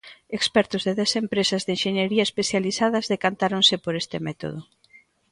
[0.37, 4.59] Expertos de dez empresas de enxeñería especializadas decantáronse por este método.